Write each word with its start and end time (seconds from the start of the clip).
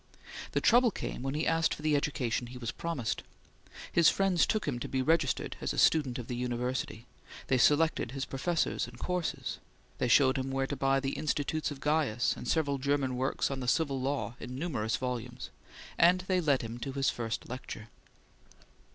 The 0.53 0.61
trouble 0.61 0.89
came 0.89 1.21
when 1.21 1.35
he 1.35 1.45
asked 1.45 1.75
for 1.75 1.83
the 1.83 1.95
education 1.95 2.47
he 2.47 2.57
was 2.57 2.71
promised. 2.71 3.21
His 3.91 4.09
friends 4.09 4.47
took 4.47 4.67
him 4.67 4.79
to 4.79 4.87
be 4.87 5.03
registered 5.03 5.55
as 5.61 5.73
a 5.73 5.77
student 5.77 6.17
of 6.17 6.27
the 6.27 6.35
university; 6.35 7.05
they 7.49 7.59
selected 7.59 8.09
his 8.09 8.25
professors 8.25 8.87
and 8.87 8.97
courses; 8.97 9.59
they 9.99 10.07
showed 10.07 10.37
him 10.39 10.49
where 10.49 10.65
to 10.65 10.75
buy 10.75 10.99
the 11.01 11.11
Institutes 11.11 11.69
of 11.69 11.81
Gaius 11.81 12.35
and 12.35 12.47
several 12.47 12.79
German 12.79 13.15
works 13.15 13.51
on 13.51 13.59
the 13.59 13.67
Civil 13.67 14.01
Law 14.01 14.33
in 14.39 14.57
numerous 14.57 14.95
volumes; 14.97 15.51
and 15.99 16.21
they 16.21 16.41
led 16.41 16.63
him 16.63 16.79
to 16.79 16.93
his 16.93 17.11
first 17.11 17.47
lecture. 17.47 17.89